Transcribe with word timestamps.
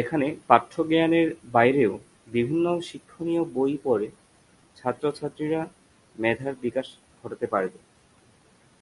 এখানে 0.00 0.26
পাঠ্য 0.48 0.72
জ্ঞানের 0.90 1.28
বাইরেও 1.52 1.92
বিভিন্ন 2.26 2.66
শিক্ষনীয় 2.88 3.42
বই 3.54 3.72
পড়ে 3.84 4.08
ছাত্রছাত্রীরা 4.76 5.62
মেধার 6.16 6.54
বিকাশ 6.64 6.86
ঘটাতে 7.20 7.46
পারবে। 7.46 7.78